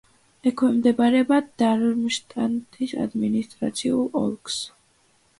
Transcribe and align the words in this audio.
ექვემდებარება 0.51 1.35
დარმშტადტის 1.61 2.93
ადმინისტრაციულ 3.03 4.09
ოლქს. 4.21 4.57